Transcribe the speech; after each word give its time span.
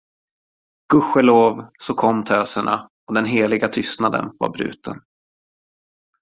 Gudskelov, 0.93 1.65
så 1.79 1.93
kom 1.93 2.17
då 2.19 2.25
töserna, 2.25 2.89
och 3.07 3.13
den 3.13 3.25
heliga 3.25 3.67
tystnaden 3.67 4.35
var 4.39 4.49
bruten. 4.49 5.01